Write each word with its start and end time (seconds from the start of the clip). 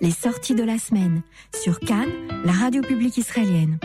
Les 0.00 0.10
sorties 0.10 0.54
de 0.54 0.62
la 0.64 0.78
semaine. 0.78 1.22
Sur 1.54 1.80
Cannes, 1.80 2.08
la 2.46 2.52
radio 2.52 2.80
publique 2.80 3.18
israélienne. 3.18 3.78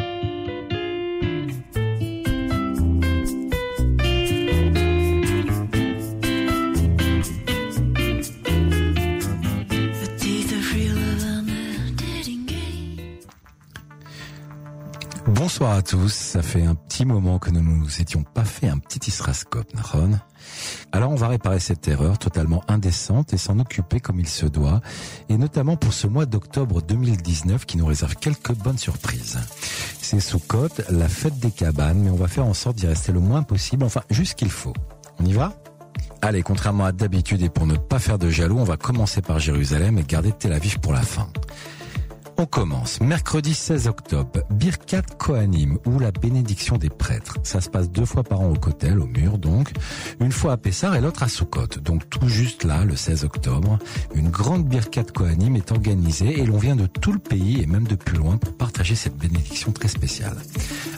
Bonsoir 15.27 15.71
à 15.71 15.81
tous. 15.81 16.11
Ça 16.13 16.41
fait 16.41 16.63
un 16.63 16.75
petit 16.75 17.05
moment 17.05 17.39
que 17.39 17.49
nous 17.49 17.61
ne 17.61 17.75
nous 17.75 18.01
étions 18.01 18.23
pas 18.23 18.43
fait 18.43 18.67
un 18.67 18.77
petit 18.77 19.09
Israscope, 19.09 19.73
Nahon. 19.73 20.19
Alors 20.91 21.11
on 21.11 21.15
va 21.15 21.29
réparer 21.29 21.59
cette 21.59 21.87
erreur 21.87 22.17
totalement 22.17 22.61
indécente 22.67 23.33
et 23.33 23.37
s'en 23.37 23.57
occuper 23.59 24.01
comme 24.01 24.19
il 24.19 24.27
se 24.27 24.45
doit, 24.45 24.81
et 25.29 25.37
notamment 25.37 25.77
pour 25.77 25.93
ce 25.93 26.07
mois 26.07 26.25
d'octobre 26.25 26.81
2019 26.81 27.65
qui 27.65 27.77
nous 27.77 27.85
réserve 27.85 28.15
quelques 28.15 28.53
bonnes 28.53 28.77
surprises. 28.77 29.39
C'est 30.01 30.19
sous 30.19 30.39
côte, 30.39 30.81
la 30.89 31.07
fête 31.07 31.39
des 31.39 31.51
cabanes, 31.51 31.99
mais 31.99 32.09
on 32.09 32.15
va 32.15 32.27
faire 32.27 32.45
en 32.45 32.53
sorte 32.53 32.75
d'y 32.75 32.87
rester 32.87 33.13
le 33.13 33.21
moins 33.21 33.43
possible, 33.43 33.85
enfin 33.85 34.01
juste 34.09 34.35
qu'il 34.35 34.51
faut. 34.51 34.73
On 35.19 35.25
y 35.25 35.33
va? 35.33 35.53
Allez, 36.21 36.43
contrairement 36.43 36.85
à 36.85 36.91
d'habitude 36.91 37.41
et 37.41 37.49
pour 37.49 37.65
ne 37.65 37.77
pas 37.77 37.99
faire 37.99 38.17
de 38.17 38.29
jaloux, 38.29 38.57
on 38.57 38.63
va 38.65 38.77
commencer 38.77 39.21
par 39.21 39.39
Jérusalem 39.39 39.97
et 39.97 40.03
garder 40.03 40.33
Tel 40.33 40.53
Aviv 40.53 40.79
pour 40.79 40.93
la 40.93 41.01
fin. 41.01 41.29
On 42.37 42.45
commence 42.47 42.99
mercredi 42.99 43.53
16 43.53 43.87
octobre, 43.87 44.41
Birkat 44.49 45.03
Kohanim 45.19 45.77
ou 45.85 45.99
la 45.99 46.11
bénédiction 46.11 46.77
des 46.77 46.89
prêtres. 46.89 47.37
Ça 47.43 47.61
se 47.61 47.69
passe 47.69 47.91
deux 47.91 48.05
fois 48.05 48.23
par 48.23 48.41
an 48.41 48.49
au 48.49 48.55
Kotel, 48.55 48.99
au 48.99 49.05
mur 49.05 49.37
donc, 49.37 49.71
une 50.19 50.31
fois 50.31 50.53
à 50.53 50.57
Pessar 50.57 50.95
et 50.95 51.01
l'autre 51.01 51.23
à 51.23 51.27
Sukkot. 51.27 51.79
Donc 51.83 52.09
tout 52.09 52.27
juste 52.27 52.63
là, 52.63 52.85
le 52.85 52.95
16 52.95 53.23
octobre, 53.23 53.77
une 54.15 54.29
grande 54.29 54.65
Birkat 54.65 55.03
Kohanim 55.03 55.55
est 55.55 55.71
organisée 55.71 56.39
et 56.39 56.45
l'on 56.45 56.57
vient 56.57 56.75
de 56.75 56.87
tout 56.87 57.11
le 57.11 57.19
pays 57.19 57.61
et 57.61 57.67
même 57.67 57.87
de 57.87 57.95
plus 57.95 58.17
loin 58.17 58.37
pour 58.37 58.53
partager 58.53 58.95
cette 58.95 59.17
bénédiction 59.17 59.71
très 59.71 59.87
spéciale. 59.87 60.37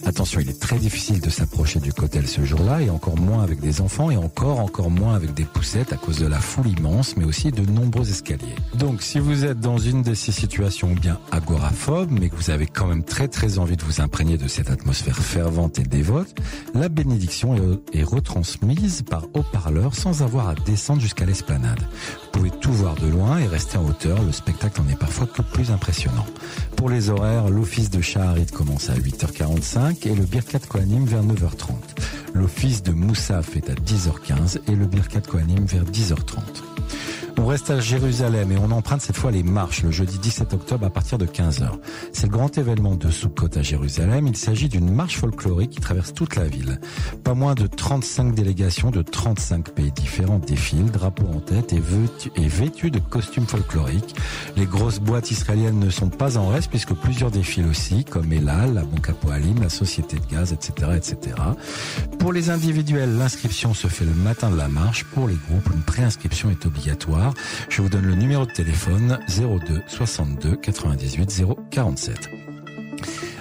Attention, 0.05 0.39
il 0.39 0.49
est 0.49 0.59
très 0.59 0.77
difficile 0.77 1.19
de 1.19 1.29
s'approcher 1.29 1.79
du 1.79 1.91
Kotel 1.91 2.27
ce 2.27 2.45
jour-là 2.45 2.81
et 2.81 2.89
encore 2.89 3.17
moins 3.17 3.43
avec 3.43 3.59
des 3.59 3.81
enfants 3.81 4.09
et 4.09 4.17
encore 4.17 4.59
encore 4.59 4.89
moins 4.91 5.15
avec 5.15 5.33
des 5.33 5.45
poussettes 5.45 5.91
à 5.91 5.97
cause 5.97 6.19
de 6.19 6.27
la 6.27 6.39
foule 6.39 6.67
immense 6.67 7.17
mais 7.17 7.25
aussi 7.25 7.51
de 7.51 7.69
nombreux 7.69 8.09
escaliers. 8.09 8.55
Donc 8.75 9.01
si 9.01 9.19
vous 9.19 9.43
êtes 9.45 9.59
dans 9.59 9.77
une 9.77 10.01
de 10.01 10.13
ces 10.13 10.31
situations 10.31 10.93
bien 10.93 11.19
agoraphobe, 11.31 12.11
mais 12.11 12.29
que 12.29 12.35
vous 12.35 12.49
avez 12.49 12.67
quand 12.67 12.87
même 12.87 13.03
très 13.03 13.27
très 13.27 13.59
envie 13.59 13.77
de 13.77 13.83
vous 13.83 14.01
imprégner 14.01 14.37
de 14.37 14.47
cette 14.47 14.69
atmosphère 14.69 15.17
fervente 15.17 15.79
et 15.79 15.83
dévote, 15.83 16.33
la 16.73 16.89
bénédiction 16.89 17.55
est, 17.93 18.03
retransmise 18.03 19.01
par 19.01 19.25
haut-parleur 19.33 19.95
sans 19.95 20.21
avoir 20.21 20.47
à 20.49 20.55
descendre 20.55 21.01
jusqu'à 21.01 21.25
l'esplanade. 21.25 21.79
Vous 21.79 22.29
pouvez 22.31 22.51
tout 22.51 22.71
voir 22.71 22.95
de 22.95 23.07
loin 23.07 23.39
et 23.39 23.47
rester 23.47 23.77
en 23.77 23.85
hauteur, 23.85 24.21
le 24.21 24.31
spectacle 24.31 24.81
en 24.81 24.89
est 24.89 24.99
parfois 24.99 25.27
que 25.27 25.41
plus 25.41 25.71
impressionnant. 25.71 26.25
Pour 26.75 26.89
les 26.89 27.09
horaires, 27.09 27.49
l'office 27.49 27.89
de 27.89 28.01
Shaharit 28.01 28.47
commence 28.47 28.89
à 28.89 28.95
8h45 28.95 30.07
et 30.07 30.15
le 30.15 30.23
Birkat 30.23 30.59
Kohanim 30.59 31.05
vers 31.05 31.23
9h30. 31.23 31.73
L'office 32.33 32.83
de 32.83 32.91
Moussaf 32.91 33.55
est 33.55 33.69
à 33.69 33.73
10h15 33.73 34.59
et 34.67 34.75
le 34.75 34.85
Birkat 34.85 35.21
Kohanim 35.21 35.65
vers 35.65 35.85
10h30. 35.85 36.39
On 37.37 37.47
reste 37.47 37.69
à 37.69 37.79
Jérusalem 37.79 38.51
et 38.53 38.57
on 38.57 38.71
emprunte 38.71 39.01
cette 39.01 39.17
fois 39.17 39.29
les 39.29 39.43
marches 39.43 39.83
le 39.83 39.91
jeudi 39.91 40.17
17 40.19 40.53
octobre 40.53 40.85
à 40.85 40.89
partir 40.89 41.17
de 41.17 41.25
15h. 41.25 41.69
C'est 42.13 42.27
le 42.27 42.31
grand 42.31 42.57
événement 42.57 42.95
de 42.95 43.09
Sukkot 43.09 43.49
à 43.55 43.61
Jérusalem. 43.61 44.27
Il 44.27 44.37
s'agit 44.37 44.69
d'une 44.69 44.89
marche 44.89 45.17
folklorique 45.17 45.71
qui 45.71 45.81
traverse 45.81 46.13
toute 46.13 46.37
la 46.37 46.45
ville. 46.45 46.79
Pas 47.23 47.33
moins 47.33 47.53
de 47.53 47.67
35 47.67 48.33
délégations 48.33 48.89
de 48.89 49.01
35 49.01 49.71
pays 49.71 49.91
différents 49.91 50.39
défilent, 50.39 50.91
drapeau 50.91 51.25
en 51.27 51.39
tête 51.39 51.73
et, 51.73 51.81
vêtus 52.47 52.89
de 52.89 52.99
costumes 52.99 53.47
folkloriques. 53.47 54.15
Les 54.55 54.65
grosses 54.65 54.99
boîtes 54.99 55.29
israéliennes 55.29 55.79
ne 55.79 55.89
sont 55.89 56.09
pas 56.09 56.37
en 56.37 56.47
reste 56.47 56.69
puisque 56.69 56.93
plusieurs 56.93 57.31
défilent 57.31 57.67
aussi, 57.67 58.05
comme 58.05 58.31
Elal, 58.31 58.75
la 58.75 58.83
Banque 58.83 59.09
Apoalim, 59.09 59.61
la 59.61 59.69
Société 59.69 60.17
de 60.17 60.33
Gaz, 60.33 60.53
etc., 60.53 60.91
etc. 60.95 61.35
Pour 62.17 62.31
les 62.31 62.49
individuels, 62.49 63.17
l'inscription 63.17 63.73
se 63.73 63.87
fait 63.87 64.05
le 64.05 64.13
matin 64.13 64.49
de 64.49 64.57
la 64.57 64.69
marche. 64.69 65.03
Pour 65.03 65.27
les 65.27 65.37
groupes, 65.49 65.69
une 65.73 65.83
préinscription 65.83 66.49
est 66.49 66.65
obligatoire. 66.65 67.24
Je 67.69 67.81
vous 67.81 67.89
donne 67.89 68.05
le 68.05 68.15
numéro 68.15 68.45
de 68.45 68.51
téléphone 68.51 69.19
02 69.27 69.81
62 69.87 70.55
98 70.57 71.29
0 71.29 71.57
47. 71.71 72.34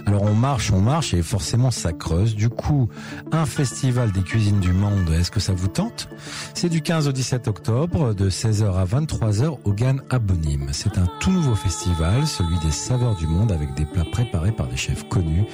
Alors 0.06 0.22
on 0.22 0.34
marche, 0.34 0.70
on 0.70 0.80
marche 0.80 1.14
et 1.14 1.22
forcément 1.22 1.70
ça 1.70 1.92
creuse. 1.92 2.34
Du 2.34 2.50
coup, 2.50 2.88
un 3.32 3.46
festival 3.46 4.12
des 4.12 4.22
cuisines 4.22 4.60
du 4.60 4.72
monde, 4.72 5.08
est-ce 5.10 5.30
que 5.30 5.40
ça 5.40 5.52
vous 5.54 5.68
tente? 5.68 6.08
C'est 6.52 6.68
du 6.68 6.82
15 6.82 7.08
au 7.08 7.12
17 7.12 7.48
octobre, 7.48 8.14
de 8.14 8.28
16h 8.28 8.74
à 8.74 8.84
23h 8.84 9.58
au 9.64 9.72
GAN 9.72 9.96
Abonim. 10.10 10.68
C'est 10.72 10.98
un 10.98 11.06
tout 11.20 11.30
nouveau 11.30 11.54
festival, 11.54 12.26
celui 12.26 12.58
des 12.58 12.70
saveurs 12.70 13.16
du 13.16 13.26
monde 13.26 13.50
avec 13.50 13.74
des 13.74 13.86
plats 13.86 14.04
préparés 14.04 14.52
par 14.52 14.68
des 14.68 14.76
chefs 14.76 15.08
connus. 15.08 15.44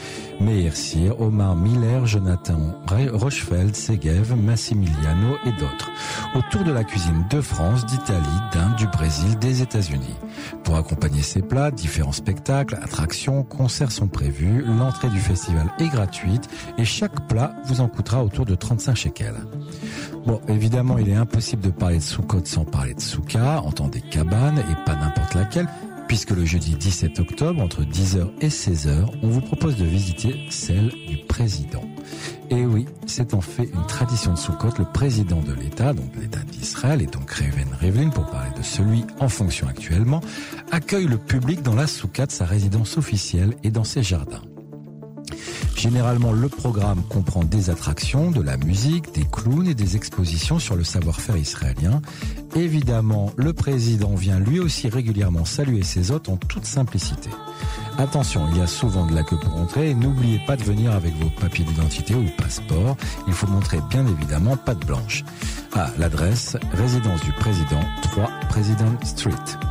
Meir 0.40 0.74
Sir, 0.74 1.20
Omar 1.20 1.54
Miller, 1.54 2.06
Jonathan 2.06 2.74
Rochefeld, 3.12 3.76
Segev, 3.76 4.34
Massimiliano 4.34 5.36
et 5.46 5.52
d'autres. 5.52 5.90
Autour 6.34 6.64
de 6.64 6.72
la 6.72 6.82
cuisine 6.82 7.24
de 7.30 7.40
France, 7.40 7.86
d'Italie, 7.86 8.26
d'Inde, 8.52 8.76
du 8.76 8.86
Brésil, 8.88 9.38
des 9.38 9.62
États-Unis. 9.62 10.16
Pour 10.64 10.76
accompagner 10.76 11.22
ces 11.22 11.42
plats, 11.42 11.70
différents 11.70 12.12
spectacles, 12.12 12.76
attractions, 12.82 13.42
concerts 13.42 13.92
sont 13.92 14.08
prévus 14.08 14.39
L'entrée 14.40 15.08
du 15.10 15.20
festival 15.20 15.70
est 15.78 15.88
gratuite 15.88 16.48
et 16.78 16.84
chaque 16.84 17.28
plat 17.28 17.54
vous 17.64 17.80
en 17.80 17.88
coûtera 17.88 18.24
autour 18.24 18.46
de 18.46 18.54
35 18.54 18.94
shekels. 18.94 19.34
Bon, 20.26 20.40
évidemment, 20.48 20.98
il 20.98 21.08
est 21.08 21.14
impossible 21.14 21.62
de 21.62 21.70
parler 21.70 21.98
de 21.98 22.02
Soukot 22.02 22.44
sans 22.44 22.64
parler 22.64 22.94
de 22.94 23.00
Souka, 23.00 23.60
entendez 23.62 24.00
cabane 24.00 24.58
et 24.58 24.84
pas 24.84 24.96
n'importe 24.96 25.34
laquelle, 25.34 25.68
puisque 26.08 26.30
le 26.30 26.44
jeudi 26.44 26.74
17 26.74 27.20
octobre, 27.20 27.62
entre 27.62 27.82
10h 27.82 28.30
et 28.40 28.48
16h, 28.48 29.06
on 29.22 29.28
vous 29.28 29.40
propose 29.40 29.76
de 29.76 29.84
visiter 29.84 30.46
celle 30.50 30.90
du 31.08 31.18
président. 31.28 31.84
Et 32.50 32.64
oui, 32.64 32.86
c'est 33.06 33.32
en 33.34 33.40
fait 33.40 33.70
une 33.72 33.86
tradition 33.86 34.32
de 34.32 34.38
Soukot, 34.38 34.70
le 34.78 34.84
président 34.84 35.40
de 35.40 35.52
l'État, 35.52 35.92
donc 35.92 36.12
d'Israël, 36.60 37.00
et 37.02 37.06
donc 37.06 37.30
Reuven 37.30 37.68
Rivlin, 37.80 38.10
pour 38.10 38.26
parler 38.26 38.50
de 38.56 38.62
celui 38.62 39.04
en 39.18 39.28
fonction 39.28 39.66
actuellement, 39.66 40.20
accueille 40.70 41.06
le 41.06 41.18
public 41.18 41.62
dans 41.62 41.74
la 41.74 41.86
Soukha 41.86 42.26
de 42.26 42.30
sa 42.30 42.44
résidence 42.44 42.98
officielle 42.98 43.54
et 43.64 43.70
dans 43.70 43.84
ses 43.84 44.02
jardins. 44.02 44.42
Généralement, 45.80 46.32
le 46.32 46.50
programme 46.50 47.02
comprend 47.08 47.42
des 47.42 47.70
attractions, 47.70 48.30
de 48.30 48.42
la 48.42 48.58
musique, 48.58 49.14
des 49.14 49.24
clowns 49.24 49.66
et 49.66 49.72
des 49.72 49.96
expositions 49.96 50.58
sur 50.58 50.76
le 50.76 50.84
savoir-faire 50.84 51.38
israélien. 51.38 52.02
Évidemment, 52.54 53.32
le 53.38 53.54
président 53.54 54.14
vient 54.14 54.38
lui 54.38 54.60
aussi 54.60 54.90
régulièrement 54.90 55.46
saluer 55.46 55.82
ses 55.82 56.10
hôtes 56.10 56.28
en 56.28 56.36
toute 56.36 56.66
simplicité. 56.66 57.30
Attention, 57.96 58.46
il 58.50 58.58
y 58.58 58.60
a 58.60 58.66
souvent 58.66 59.06
de 59.06 59.14
la 59.14 59.22
queue 59.22 59.38
pour 59.40 59.56
entrer 59.56 59.88
et 59.88 59.94
n'oubliez 59.94 60.42
pas 60.46 60.58
de 60.58 60.64
venir 60.64 60.92
avec 60.92 61.14
vos 61.14 61.30
papiers 61.40 61.64
d'identité 61.64 62.14
ou 62.14 62.26
passeport. 62.36 62.98
Il 63.26 63.32
faut 63.32 63.46
montrer 63.46 63.78
bien 63.88 64.06
évidemment 64.06 64.58
patte 64.58 64.84
blanche. 64.84 65.24
Ah, 65.72 65.90
l'adresse, 65.96 66.58
résidence 66.74 67.22
du 67.22 67.32
président, 67.32 67.80
3 68.02 68.28
President 68.50 69.02
Street. 69.02 69.69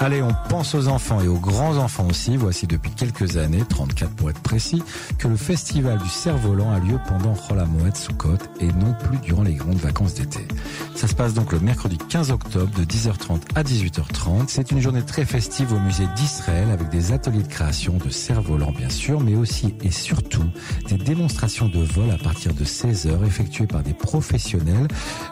Allez, 0.00 0.22
on 0.22 0.32
pense 0.48 0.76
aux 0.76 0.86
enfants 0.86 1.20
et 1.20 1.26
aux 1.26 1.40
grands-enfants 1.40 2.06
aussi. 2.08 2.36
Voici 2.36 2.68
depuis 2.68 2.92
quelques 2.92 3.36
années, 3.36 3.64
34 3.68 4.12
pour 4.12 4.30
être 4.30 4.40
précis, 4.40 4.80
que 5.18 5.26
le 5.26 5.36
festival 5.36 5.98
du 5.98 6.08
cerf-volant 6.08 6.72
a 6.72 6.78
lieu 6.78 7.00
pendant 7.08 7.34
Moed 7.66 7.96
Soukot 7.96 8.38
et 8.60 8.68
non 8.68 8.94
plus 8.94 9.18
durant 9.18 9.42
les 9.42 9.54
grandes 9.54 9.78
vacances 9.78 10.14
d'été. 10.14 10.46
Ça 10.94 11.08
se 11.08 11.14
passe 11.14 11.34
donc 11.34 11.52
le 11.52 11.58
mercredi 11.58 11.98
15 11.98 12.30
octobre 12.30 12.72
de 12.78 12.84
10h30 12.84 13.40
à 13.56 13.64
18h30. 13.64 14.44
C'est 14.46 14.70
une 14.70 14.80
journée 14.80 15.02
très 15.02 15.24
festive 15.24 15.72
au 15.72 15.80
musée 15.80 16.06
d'Israël 16.14 16.70
avec 16.70 16.90
des 16.90 17.12
ateliers 17.12 17.42
de 17.42 17.48
création 17.48 17.94
de 17.94 18.08
cerfs-volants 18.08 18.72
bien 18.72 18.90
sûr, 18.90 19.20
mais 19.20 19.34
aussi 19.34 19.74
et 19.82 19.90
surtout 19.90 20.44
des 20.88 20.96
démonstrations 20.96 21.68
de 21.68 21.80
vol 21.80 22.10
à 22.12 22.18
partir 22.18 22.54
de 22.54 22.64
16h 22.64 23.26
effectuées 23.26 23.66
par 23.66 23.82
des 23.82 23.94
professionnels 23.94 24.86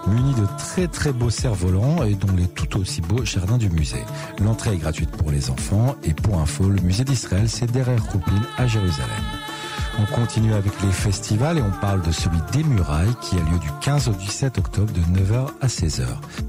munis 0.09 0.34
de 0.34 0.47
très 0.59 0.88
très 0.88 1.12
beaux 1.12 1.31
cerfs-volants 1.31 2.03
et 2.03 2.15
dont 2.15 2.34
les 2.37 2.49
tout 2.49 2.81
aussi 2.81 3.00
beaux 3.00 3.25
jardins 3.25 3.58
du 3.58 3.70
musée. 3.70 4.05
L'entrée 4.56 4.79
gratuite 4.79 5.11
pour 5.11 5.31
les 5.31 5.50
enfants 5.50 5.97
et 6.03 6.14
pour 6.14 6.41
info, 6.41 6.70
le 6.70 6.81
musée 6.81 7.05
d'Israël, 7.05 7.47
c'est 7.47 7.70
derrière 7.70 8.03
Koupin 8.06 8.41
à 8.56 8.67
Jérusalem. 8.67 9.11
On 9.99 10.06
continue 10.06 10.55
avec 10.55 10.73
les 10.82 10.93
festivals 10.93 11.58
et 11.58 11.61
on 11.61 11.70
parle 11.82 12.00
de 12.00 12.11
celui 12.11 12.38
des 12.53 12.64
murailles 12.64 13.14
qui 13.20 13.37
a 13.37 13.41
lieu 13.41 13.58
du 13.58 13.69
15 13.82 14.08
au 14.08 14.12
17 14.12 14.56
octobre 14.56 14.91
de 14.94 15.00
9h 15.00 15.49
à 15.61 15.67
16h. 15.67 16.06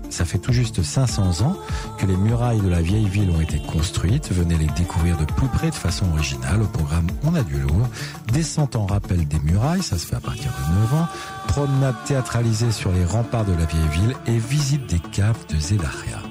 Ça 0.09 0.23
fait 0.23 0.37
tout 0.37 0.53
juste 0.53 0.81
500 0.81 1.41
ans 1.41 1.57
que 1.97 2.05
les 2.05 2.15
murailles 2.15 2.61
de 2.61 2.69
la 2.69 2.81
vieille 2.81 3.09
ville 3.09 3.29
ont 3.29 3.41
été 3.41 3.59
construites. 3.59 4.31
Venez 4.31 4.55
les 4.55 4.67
découvrir 4.67 5.17
de 5.17 5.25
plus 5.25 5.49
près 5.49 5.69
de 5.69 5.75
façon 5.75 6.05
originale. 6.13 6.61
Au 6.61 6.67
programme 6.67 7.07
On 7.25 7.35
a 7.35 7.43
du 7.43 7.59
lourd. 7.59 7.89
Descente 8.31 8.77
en 8.77 8.85
rappel 8.85 9.27
des 9.27 9.39
murailles, 9.39 9.83
ça 9.83 9.97
se 9.97 10.07
fait 10.07 10.15
à 10.15 10.21
partir 10.21 10.49
de 10.49 10.79
9 10.79 10.93
ans. 10.93 11.07
Promenade 11.49 11.95
théâtralisée 12.05 12.71
sur 12.71 12.93
les 12.93 13.03
remparts 13.03 13.43
de 13.43 13.53
la 13.53 13.65
vieille 13.65 13.89
ville 13.89 14.15
et 14.27 14.37
visite 14.37 14.87
des 14.87 14.99
caves 14.99 15.45
de 15.49 15.59
Zedachia 15.59 16.21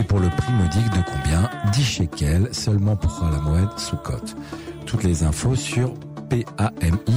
et 0.00 0.04
pour 0.04 0.18
le 0.18 0.28
prix 0.28 0.52
modique 0.52 0.90
de 0.90 1.02
combien 1.06 1.50
10 1.72 1.84
shekels 1.84 2.48
seulement 2.52 2.96
pour 2.96 3.28
la 3.30 3.38
moed 3.38 3.78
Soukot. 3.78 4.34
Toutes 4.86 5.04
les 5.04 5.22
infos 5.24 5.54
sur 5.54 5.94
pami.co.il. 6.28 7.16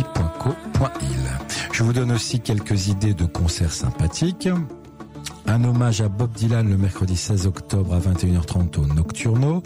Je 1.72 1.84
vous 1.84 1.94
donne 1.94 2.12
aussi 2.12 2.40
quelques 2.40 2.88
idées 2.88 3.14
de 3.14 3.26
concerts 3.26 3.72
sympathiques. 3.72 4.50
Un 5.46 5.64
hommage 5.66 6.02
à 6.02 6.08
Bob 6.08 6.32
Dylan 6.32 6.70
le 6.70 6.78
mercredi 6.78 7.18
16 7.18 7.48
octobre 7.48 7.94
à 7.94 8.00
21h30 8.00 8.80
au 8.80 8.86
Nocturno. 8.86 9.62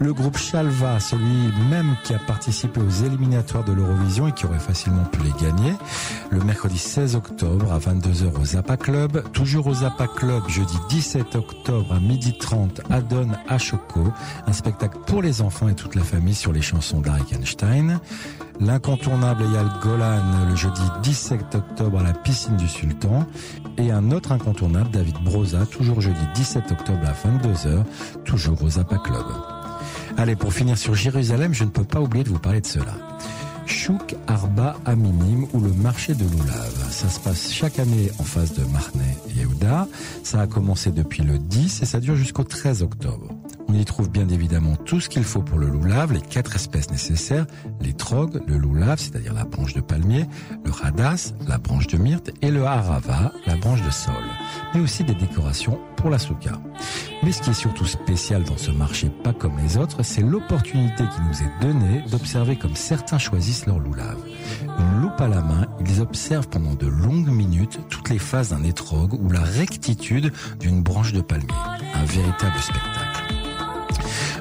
Le 0.00 0.14
groupe 0.14 0.38
Chalva, 0.38 0.98
celui 1.00 1.52
même 1.70 1.96
qui 2.04 2.14
a 2.14 2.18
participé 2.18 2.80
aux 2.80 3.04
éliminatoires 3.04 3.64
de 3.64 3.72
l'Eurovision 3.72 4.28
et 4.28 4.32
qui 4.32 4.46
aurait 4.46 4.58
facilement 4.58 5.04
pu 5.04 5.20
les 5.22 5.32
gagner. 5.32 5.74
Le 6.30 6.40
mercredi 6.40 6.78
16 6.78 7.14
octobre 7.14 7.72
à 7.72 7.78
22h 7.78 8.40
au 8.40 8.44
Zappa 8.44 8.76
Club. 8.76 9.22
Toujours 9.32 9.66
au 9.66 9.74
Zappa 9.74 10.06
Club, 10.06 10.42
jeudi 10.48 10.76
17 10.88 11.36
octobre 11.36 11.92
à 11.92 11.98
12h30 11.98 12.80
à 12.90 13.00
Don. 13.00 13.28
Un 13.48 14.52
spectacle 14.52 14.98
pour 15.06 15.22
les 15.22 15.42
enfants 15.42 15.68
et 15.68 15.74
toute 15.74 15.94
la 15.94 16.02
famille 16.02 16.34
sur 16.34 16.52
les 16.52 16.62
chansons 16.62 17.00
d'Arik 17.00 17.32
Einstein. 17.32 18.00
L'incontournable 18.60 19.44
Eyal 19.44 19.70
Golan 19.80 20.22
le 20.48 20.56
jeudi 20.56 20.82
17 21.02 21.54
octobre 21.54 22.00
à 22.00 22.02
la 22.02 22.12
piscine 22.12 22.56
du 22.56 22.66
Sultan. 22.66 23.24
Et 23.76 23.92
un 23.92 24.10
autre 24.10 24.32
incontournable, 24.32 24.90
David 24.90 25.16
Broza, 25.22 25.64
toujours 25.66 26.00
jeudi 26.00 26.20
17 26.34 26.72
octobre 26.72 27.00
à 27.06 27.12
22h, 27.12 27.84
toujours 28.24 28.60
au 28.62 28.70
Zappa 28.70 28.98
Club. 28.98 29.24
Allez, 30.16 30.34
pour 30.34 30.52
finir 30.52 30.76
sur 30.76 30.94
Jérusalem, 30.94 31.54
je 31.54 31.62
ne 31.62 31.70
peux 31.70 31.84
pas 31.84 32.00
oublier 32.00 32.24
de 32.24 32.30
vous 32.30 32.40
parler 32.40 32.60
de 32.60 32.66
cela. 32.66 32.94
Chouk 33.66 34.16
Arba 34.26 34.76
Aminim 34.86 35.46
ou 35.52 35.60
le 35.60 35.72
marché 35.72 36.14
de 36.14 36.24
Loulav. 36.24 36.90
Ça 36.90 37.08
se 37.08 37.20
passe 37.20 37.52
chaque 37.52 37.78
année 37.78 38.10
en 38.18 38.24
face 38.24 38.54
de 38.54 38.64
Marnay 38.64 39.16
et 39.30 39.40
Yehuda. 39.40 39.86
Ça 40.24 40.40
a 40.40 40.46
commencé 40.46 40.90
depuis 40.90 41.22
le 41.22 41.38
10 41.38 41.82
et 41.82 41.86
ça 41.86 42.00
dure 42.00 42.16
jusqu'au 42.16 42.44
13 42.44 42.82
octobre. 42.82 43.37
On 43.70 43.74
y 43.74 43.84
trouve 43.84 44.10
bien 44.10 44.28
évidemment 44.28 44.76
tout 44.76 44.98
ce 44.98 45.10
qu'il 45.10 45.24
faut 45.24 45.42
pour 45.42 45.58
le 45.58 45.68
loulave, 45.68 46.12
les 46.12 46.22
quatre 46.22 46.56
espèces 46.56 46.90
nécessaires, 46.90 47.46
les 47.80 47.94
le 48.46 48.56
loulave, 48.56 48.98
c'est-à-dire 48.98 49.34
la 49.34 49.44
branche 49.44 49.74
de 49.74 49.80
palmier, 49.80 50.26
le 50.64 50.70
radas, 50.70 51.34
la 51.46 51.58
branche 51.58 51.86
de 51.86 51.98
myrte, 51.98 52.30
et 52.40 52.50
le 52.50 52.64
harava, 52.64 53.32
la 53.46 53.56
branche 53.56 53.82
de 53.82 53.90
sol, 53.90 54.24
mais 54.74 54.80
aussi 54.80 55.04
des 55.04 55.14
décorations 55.14 55.78
pour 55.96 56.08
la 56.08 56.18
souka. 56.18 56.52
Mais 57.22 57.32
ce 57.32 57.42
qui 57.42 57.50
est 57.50 57.54
surtout 57.54 57.84
spécial 57.84 58.44
dans 58.44 58.56
ce 58.56 58.70
marché, 58.70 59.10
pas 59.10 59.34
comme 59.34 59.58
les 59.58 59.76
autres, 59.76 60.02
c'est 60.02 60.22
l'opportunité 60.22 61.04
qui 61.04 61.20
nous 61.20 61.42
est 61.42 61.60
donnée 61.60 62.02
d'observer 62.10 62.56
comme 62.56 62.76
certains 62.76 63.18
choisissent 63.18 63.66
leur 63.66 63.78
loulave. 63.78 64.18
Une 64.78 65.02
loupe 65.02 65.20
à 65.20 65.28
la 65.28 65.42
main, 65.42 65.66
ils 65.80 66.00
observent 66.00 66.48
pendant 66.48 66.74
de 66.74 66.86
longues 66.86 67.28
minutes 67.28 67.80
toutes 67.90 68.08
les 68.08 68.18
phases 68.18 68.50
d'un 68.50 68.62
étrogue 68.62 69.14
ou 69.14 69.30
la 69.30 69.42
rectitude 69.42 70.32
d'une 70.60 70.82
branche 70.82 71.12
de 71.12 71.20
palmier. 71.20 71.48
Un 71.94 72.04
véritable 72.04 72.58
spectacle. 72.60 72.97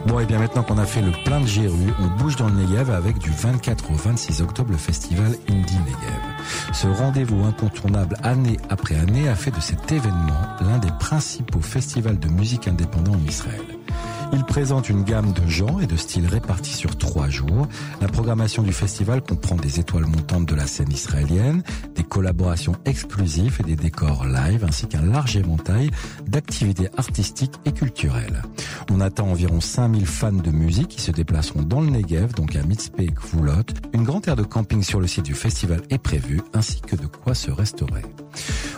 Bon, 0.07 0.21
et 0.21 0.25
bien 0.25 0.39
maintenant 0.39 0.63
qu'on 0.63 0.77
a 0.77 0.85
fait 0.85 1.01
le 1.01 1.11
plein 1.25 1.41
de 1.41 1.45
Géru, 1.45 1.93
on 1.99 2.07
bouge 2.21 2.37
dans 2.37 2.47
le 2.47 2.53
Negev 2.53 2.91
avec 2.91 3.17
du 3.17 3.29
24 3.29 3.91
au 3.91 3.95
26 3.95 4.41
octobre 4.41 4.71
le 4.71 4.77
festival 4.77 5.35
Indie 5.49 5.79
Negev. 5.79 6.73
Ce 6.73 6.87
rendez-vous 6.87 7.43
incontournable 7.43 8.15
année 8.23 8.57
après 8.69 8.95
année 8.95 9.27
a 9.27 9.35
fait 9.35 9.51
de 9.51 9.59
cet 9.59 9.91
événement 9.91 10.41
l'un 10.61 10.77
des 10.77 10.91
principaux 10.97 11.59
festivals 11.59 12.19
de 12.19 12.29
musique 12.29 12.69
indépendant 12.69 13.11
en 13.11 13.27
Israël. 13.27 13.76
Il 14.33 14.43
présente 14.43 14.89
une 14.89 15.03
gamme 15.03 15.33
de 15.33 15.47
genres 15.47 15.81
et 15.81 15.87
de 15.87 15.95
styles 15.95 16.27
répartis 16.27 16.73
sur 16.73 16.97
trois 16.97 17.29
jours. 17.29 17.67
La 18.01 18.07
programmation 18.07 18.63
du 18.63 18.73
festival 18.73 19.21
comprend 19.21 19.55
des 19.55 19.79
étoiles 19.79 20.05
montantes 20.05 20.45
de 20.45 20.55
la 20.55 20.67
scène 20.67 20.91
israélienne, 20.91 21.63
des 21.95 22.03
collaborations 22.03 22.75
exclusives 22.85 23.57
et 23.59 23.63
des 23.63 23.75
décors 23.75 24.25
live, 24.25 24.65
ainsi 24.67 24.87
qu'un 24.87 25.03
large 25.03 25.37
éventail 25.37 25.91
d'activités 26.27 26.89
artistiques 26.97 27.55
et 27.65 27.71
culturelles. 27.71 28.43
On 28.91 29.01
attend 29.01 29.27
environ 29.27 29.61
5000 29.61 30.05
fans 30.05 30.31
de 30.31 30.51
musique 30.51 30.89
qui 30.89 31.01
se 31.01 31.11
déplaceront 31.11 31.63
dans 31.63 31.81
le 31.81 31.89
Negev, 31.89 32.33
donc 32.33 32.55
à 32.55 32.63
Mitzpeh 32.63 33.05
et. 33.05 33.13
Une 33.93 34.03
grande 34.03 34.27
aire 34.27 34.35
de 34.35 34.43
camping 34.43 34.83
sur 34.83 34.99
le 34.99 35.07
site 35.07 35.25
du 35.25 35.33
festival 35.33 35.81
est 35.89 35.97
prévue, 35.97 36.41
ainsi 36.53 36.81
que 36.81 36.95
de 36.95 37.05
quoi 37.05 37.33
se 37.33 37.51
restaurer. 37.51 38.03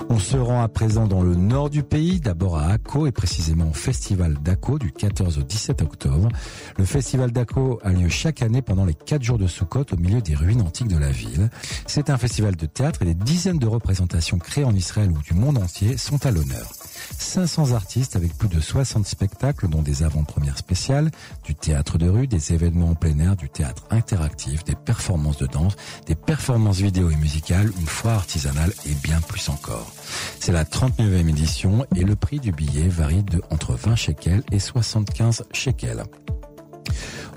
On 0.09 0.19
se 0.19 0.37
rend 0.37 0.61
à 0.61 0.67
présent 0.67 1.07
dans 1.07 1.21
le 1.21 1.35
nord 1.35 1.69
du 1.69 1.83
pays, 1.83 2.19
d'abord 2.19 2.57
à 2.57 2.67
Akko 2.71 3.07
et 3.07 3.11
précisément 3.11 3.69
au 3.69 3.73
festival 3.73 4.35
d'Akko 4.41 4.79
du 4.79 4.91
14 4.91 5.37
au 5.37 5.43
17 5.43 5.81
octobre. 5.81 6.29
Le 6.77 6.85
festival 6.85 7.31
d'Akko 7.31 7.79
a 7.83 7.91
lieu 7.91 8.09
chaque 8.09 8.41
année 8.41 8.61
pendant 8.61 8.85
les 8.85 8.93
4 8.93 9.21
jours 9.21 9.37
de 9.37 9.47
Sukkot 9.47 9.85
au 9.93 9.97
milieu 9.97 10.21
des 10.21 10.35
ruines 10.35 10.61
antiques 10.61 10.87
de 10.87 10.97
la 10.97 11.11
ville. 11.11 11.49
C'est 11.85 12.09
un 12.09 12.17
festival 12.17 12.55
de 12.55 12.65
théâtre 12.65 13.01
et 13.01 13.05
des 13.05 13.13
dizaines 13.13 13.59
de 13.59 13.67
représentations 13.67 14.39
créées 14.39 14.65
en 14.65 14.75
Israël 14.75 15.11
ou 15.11 15.21
du 15.21 15.33
monde 15.33 15.57
entier 15.57 15.97
sont 15.97 16.25
à 16.25 16.31
l'honneur. 16.31 16.71
500 17.17 17.73
artistes 17.73 18.15
avec 18.15 18.37
plus 18.37 18.49
de 18.49 18.59
60 18.59 19.05
spectacles 19.05 19.67
dont 19.67 19.81
des 19.81 20.03
avant-premières 20.03 20.57
spéciales, 20.57 21.11
du 21.43 21.55
théâtre 21.55 21.97
de 21.97 22.09
rue, 22.09 22.27
des 22.27 22.53
événements 22.53 22.89
en 22.89 22.95
plein 22.95 23.17
air, 23.19 23.35
du 23.35 23.49
théâtre 23.49 23.83
interactif, 23.89 24.63
des 24.63 24.75
performances 24.75 25.37
de 25.37 25.47
danse, 25.47 25.75
des 26.05 26.15
performances 26.15 26.79
vidéo 26.79 27.09
et 27.09 27.15
musicales, 27.15 27.71
une 27.79 27.87
foire 27.87 28.15
artisanale 28.15 28.73
et 28.85 28.93
bien 29.03 29.21
plus 29.21 29.49
encore. 29.49 29.91
C'est 30.39 30.51
la 30.51 30.63
39e 30.63 31.29
édition 31.29 31.85
et 31.95 32.03
le 32.03 32.15
prix 32.15 32.39
du 32.39 32.51
billet 32.51 32.87
varie 32.87 33.23
de 33.23 33.41
entre 33.49 33.73
20 33.73 33.95
shekels 33.95 34.43
et 34.51 34.59
75 34.59 35.45
shekels. 35.53 36.03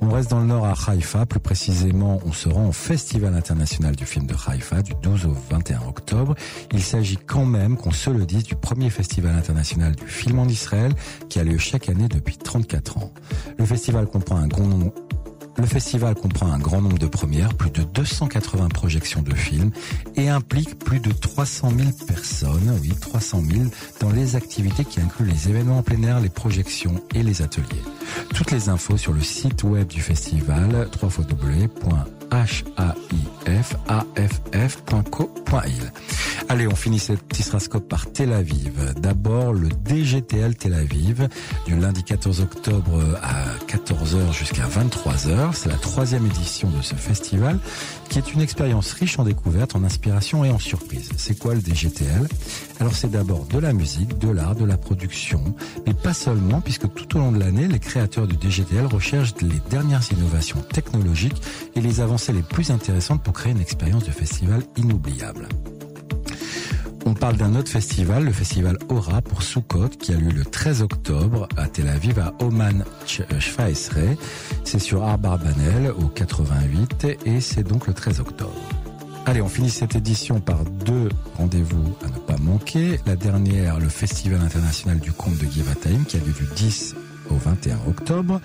On 0.04 0.10
reste 0.10 0.30
dans 0.30 0.40
le 0.40 0.46
nord 0.46 0.66
à 0.66 0.74
Haïfa, 0.88 1.26
plus 1.26 1.38
précisément 1.38 2.18
on 2.26 2.32
se 2.32 2.48
rend 2.48 2.66
au 2.66 2.72
Festival 2.72 3.36
international 3.36 3.94
du 3.94 4.04
film 4.04 4.26
de 4.26 4.34
Haïfa 4.34 4.82
du 4.82 4.94
12 5.00 5.26
au 5.26 5.36
21 5.48 5.82
octobre. 5.86 6.34
Il 6.72 6.82
s'agit 6.82 7.16
quand 7.16 7.44
même, 7.44 7.76
qu'on 7.76 7.92
se 7.92 8.10
le 8.10 8.26
dise, 8.26 8.42
du 8.42 8.56
premier 8.56 8.90
festival 8.90 9.36
international 9.36 9.94
du 9.94 10.04
film 10.04 10.40
en 10.40 10.46
Israël 10.46 10.92
qui 11.28 11.38
a 11.38 11.44
lieu 11.44 11.56
chaque 11.56 11.88
année 11.88 12.08
depuis 12.08 12.36
34 12.36 12.98
ans. 12.98 13.12
Le 13.56 13.64
festival 13.64 14.06
comprend 14.06 14.38
un 14.38 14.48
grand 14.48 14.66
nombre 14.66 14.92
le 15.58 15.66
festival 15.66 16.14
comprend 16.14 16.50
un 16.50 16.58
grand 16.58 16.80
nombre 16.80 16.98
de 16.98 17.06
premières, 17.06 17.54
plus 17.54 17.70
de 17.70 17.82
280 17.82 18.68
projections 18.68 19.22
de 19.22 19.34
films 19.34 19.70
et 20.16 20.28
implique 20.28 20.78
plus 20.78 21.00
de 21.00 21.12
300 21.12 21.72
000 21.76 21.90
personnes, 22.06 22.78
oui 22.80 22.92
300 23.00 23.42
000, 23.50 23.64
dans 24.00 24.10
les 24.10 24.36
activités 24.36 24.84
qui 24.84 25.00
incluent 25.00 25.26
les 25.26 25.48
événements 25.48 25.78
en 25.78 25.82
plein 25.82 26.02
air, 26.02 26.20
les 26.20 26.28
projections 26.28 27.02
et 27.14 27.22
les 27.22 27.42
ateliers. 27.42 27.82
Toutes 28.34 28.50
les 28.50 28.68
infos 28.68 28.96
sur 28.96 29.12
le 29.12 29.20
site 29.20 29.62
web 29.62 29.88
du 29.88 30.00
festival 30.00 30.88
Allez, 36.48 36.66
on 36.66 36.74
finit 36.74 36.98
cette 36.98 37.38
Israscope 37.38 37.86
par 37.86 38.10
Tel 38.10 38.32
Aviv. 38.32 38.94
D'abord, 38.96 39.52
le 39.52 39.68
DGTL 39.84 40.56
Tel 40.56 40.72
Aviv, 40.72 41.28
du 41.66 41.76
lundi 41.76 42.02
14 42.02 42.40
octobre 42.40 42.98
à 43.22 43.44
14h 43.66 44.32
jusqu'à 44.32 44.66
23h. 44.66 45.52
C'est 45.54 45.68
la 45.68 45.76
troisième 45.76 46.24
édition 46.24 46.70
de 46.70 46.80
ce 46.80 46.94
festival, 46.94 47.58
qui 48.08 48.18
est 48.18 48.32
une 48.32 48.40
expérience 48.40 48.92
riche 48.92 49.18
en 49.18 49.24
découvertes, 49.24 49.76
en 49.76 49.84
inspiration 49.84 50.42
et 50.44 50.50
en 50.50 50.58
surprises. 50.58 51.10
C'est 51.16 51.38
quoi 51.38 51.54
le 51.54 51.60
DGTL 51.60 52.28
Alors, 52.80 52.94
c'est 52.94 53.10
d'abord 53.10 53.44
de 53.46 53.58
la 53.58 53.74
musique, 53.74 54.18
de 54.18 54.30
l'art, 54.30 54.54
de 54.54 54.64
la 54.64 54.78
production, 54.78 55.42
mais 55.86 55.94
pas 55.94 56.14
seulement, 56.14 56.62
puisque 56.62 56.92
tout 56.94 57.16
au 57.16 57.20
long 57.20 57.32
de 57.32 57.38
l'année, 57.38 57.68
les 57.68 57.78
créateurs 57.78 58.26
du 58.26 58.36
DGTL 58.36 58.86
recherchent 58.86 59.34
les 59.42 59.60
dernières 59.70 60.12
innovations 60.12 60.62
technologiques 60.72 61.42
et 61.74 61.80
les 61.82 62.00
avancées 62.00 62.32
les 62.32 62.42
plus 62.42 62.70
intéressantes 62.70 63.22
pour 63.22 63.34
créer 63.34 63.52
une 63.52 63.60
expérience 63.60 64.04
de 64.04 64.10
festival 64.10 64.62
inoubliable. 64.76 65.41
On 67.04 67.14
parle 67.14 67.36
d'un 67.36 67.56
autre 67.56 67.70
festival, 67.70 68.24
le 68.24 68.32
festival 68.32 68.78
Aura 68.88 69.22
pour 69.22 69.42
Sukkot, 69.42 69.88
qui 69.88 70.12
a 70.12 70.16
lieu 70.16 70.30
le 70.30 70.44
13 70.44 70.82
octobre 70.82 71.48
à 71.56 71.66
Tel 71.66 71.88
Aviv, 71.88 72.18
à 72.20 72.32
Oman 72.40 72.84
Shfaesre. 73.06 74.16
C'est 74.64 74.78
sur 74.78 75.02
Arbarbanel 75.02 75.90
au 75.90 76.06
88 76.06 77.06
et 77.26 77.40
c'est 77.40 77.64
donc 77.64 77.86
le 77.86 77.94
13 77.94 78.20
octobre. 78.20 78.60
Allez, 79.26 79.40
on 79.40 79.48
finit 79.48 79.70
cette 79.70 79.94
édition 79.94 80.40
par 80.40 80.64
deux 80.64 81.08
rendez-vous 81.36 81.94
à 82.04 82.06
ne 82.06 82.18
pas 82.18 82.36
manquer. 82.38 82.98
La 83.06 83.14
dernière, 83.14 83.78
le 83.78 83.88
Festival 83.88 84.40
international 84.40 84.98
du 84.98 85.12
conte 85.12 85.38
de 85.38 85.46
Givatayim, 85.46 86.04
qui 86.04 86.16
a 86.16 86.20
lieu 86.20 86.32
du 86.32 86.46
10 86.56 86.96
au 87.30 87.36
21 87.36 87.78
octobre. 87.88 88.40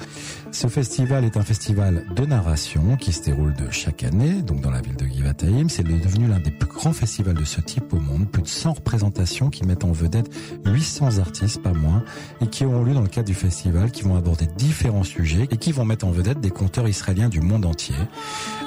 Ce 0.51 0.67
festival 0.67 1.25
est 1.25 1.37
un 1.37 1.43
festival 1.43 2.05
de 2.15 2.25
narration 2.25 2.95
qui 2.95 3.11
se 3.11 3.23
déroule 3.23 3.53
de 3.53 3.69
chaque 3.71 4.03
année, 4.03 4.41
donc 4.41 4.61
dans 4.61 4.71
la 4.71 4.81
ville 4.81 4.95
de 4.95 5.05
Givatayim. 5.05 5.67
C'est 5.69 5.83
devenu 5.83 6.27
l'un 6.27 6.39
des 6.39 6.51
plus 6.51 6.66
grands 6.77 6.93
festivals 6.93 7.33
de 7.33 7.43
ce 7.43 7.59
type 7.59 7.91
au 7.91 7.99
monde. 7.99 8.27
Plus 8.29 8.43
de 8.43 8.47
100 8.47 8.73
représentations 8.73 9.49
qui 9.49 9.65
mettent 9.65 9.83
en 9.83 9.91
vedette 9.91 10.29
800 10.63 11.17
artistes, 11.17 11.61
pas 11.63 11.73
moins, 11.73 12.03
et 12.39 12.45
qui 12.45 12.65
auront 12.65 12.83
lieu 12.83 12.93
dans 12.93 13.01
le 13.01 13.07
cadre 13.07 13.27
du 13.27 13.33
festival, 13.33 13.89
qui 13.89 14.03
vont 14.03 14.15
aborder 14.15 14.45
différents 14.45 15.03
sujets 15.03 15.47
et 15.49 15.57
qui 15.57 15.71
vont 15.71 15.85
mettre 15.85 16.05
en 16.05 16.11
vedette 16.11 16.39
des 16.39 16.51
conteurs 16.51 16.87
israéliens 16.87 17.29
du 17.29 17.41
monde 17.41 17.65
entier. 17.65 17.95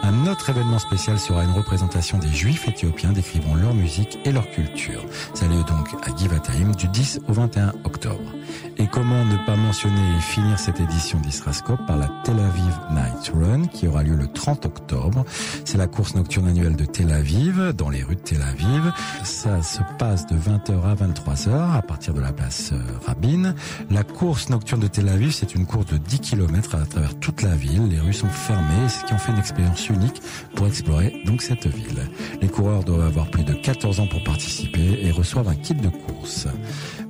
Un 0.02 0.26
autre 0.26 0.50
événement 0.50 0.80
spécial 0.80 1.20
sera 1.20 1.44
une 1.44 1.52
représentation 1.52 2.18
des 2.18 2.28
juifs 2.28 2.66
éthiopiens 2.66 3.12
décrivant 3.12 3.54
leur 3.54 3.74
musique 3.74 4.18
et 4.24 4.32
leur 4.32 4.50
culture. 4.50 5.04
Ça 5.34 5.46
a 5.46 5.48
lieu 5.48 5.62
donc 5.62 5.88
à 6.02 6.16
Givatayim 6.16 6.72
du 6.72 6.88
10 6.88 7.20
au 7.28 7.32
21 7.32 7.74
octobre. 7.84 8.34
Et 8.76 8.88
comment 8.88 9.24
ne 9.24 9.36
pas 9.46 9.56
mentionner 9.56 10.00
et 10.18 10.20
finir 10.20 10.58
cette 10.58 10.80
édition 10.80 11.20
d'Israscope 11.20 11.86
par 11.86 11.96
la 11.96 12.10
Tel 12.24 12.40
Aviv 12.40 12.80
Night 12.90 13.32
Run 13.34 13.66
qui 13.66 13.86
aura 13.86 14.02
lieu 14.02 14.16
le 14.16 14.26
30 14.26 14.66
octobre. 14.66 15.24
C'est 15.64 15.78
la 15.78 15.86
course 15.86 16.14
nocturne 16.14 16.48
annuelle 16.48 16.76
de 16.76 16.86
Tel 16.86 17.12
Aviv, 17.12 17.72
dans 17.76 17.88
les 17.90 18.00
rues 18.02 18.16
de 18.16 18.21
Tel 18.21 18.42
Aviv. 18.42 18.92
Ça 19.25 19.62
se 19.62 19.80
passe 19.99 20.26
de 20.26 20.37
20h 20.37 20.83
à 20.83 20.95
23h 20.95 21.76
à 21.76 21.83
partir 21.83 22.14
de 22.14 22.21
la 22.21 22.33
place 22.33 22.71
euh, 22.73 22.78
Rabbi 23.07 23.35
Arbin. 23.35 23.54
La 23.90 24.02
course 24.02 24.49
nocturne 24.49 24.80
de 24.80 24.87
Tel 24.87 25.09
Aviv, 25.09 25.33
c'est 25.33 25.54
une 25.54 25.66
course 25.66 25.87
de 25.87 25.99
10 25.99 26.21
km 26.21 26.75
à 26.75 26.87
travers 26.87 27.19
toute 27.19 27.42
la 27.42 27.54
ville. 27.54 27.88
Les 27.88 28.00
rues 28.00 28.12
sont 28.12 28.28
fermées, 28.28 28.88
ce 28.88 29.04
qui 29.04 29.14
en 29.14 29.19
fait 29.19 29.33
une 29.33 29.38
expérience 29.38 29.88
unique 29.88 30.23
pour 30.54 30.66
explorer 30.66 31.23
donc 31.26 31.42
cette 31.42 31.66
ville. 31.66 32.09
Les 32.40 32.49
coureurs 32.49 32.85
doivent 32.85 33.07
avoir 33.07 33.28
plus 33.28 33.45
de 33.45 33.54
14 33.54 34.00
ans 34.00 34.07
pour 34.07 34.23
participer 34.25 35.00
et 35.02 35.11
reçoivent 35.11 35.49
un 35.49 35.54
kit 35.54 35.75
de 35.75 35.88
course. 35.88 36.47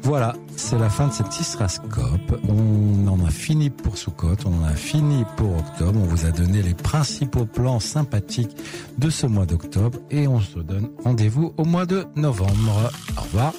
Voilà, 0.03 0.35
c'est 0.61 0.79
la 0.79 0.91
fin 0.91 1.09
de 1.09 1.13
cette 1.13 1.41
Israscope. 1.41 2.39
On 2.49 3.09
en 3.09 3.25
a 3.25 3.31
fini 3.31 3.71
pour 3.71 3.97
Soukot, 3.97 4.37
on 4.45 4.63
en 4.63 4.67
a 4.67 4.75
fini 4.75 5.25
pour 5.37 5.57
octobre. 5.57 5.99
On 6.01 6.07
vous 6.07 6.27
a 6.27 6.31
donné 6.31 6.63
les 6.63 6.75
principaux 6.75 7.47
plans 7.47 7.81
sympathiques 7.81 8.57
de 8.99 9.09
ce 9.11 9.27
mois 9.27 9.47
d'octobre 9.47 9.99
et 10.11 10.29
on 10.29 10.41
se 10.41 10.59
donne 10.59 10.91
rendez-vous 11.03 11.55
au 11.57 11.65
mois 11.65 11.87
de 11.87 12.07
novembre. 12.15 12.91
Au 13.17 13.23
revoir. 13.23 13.53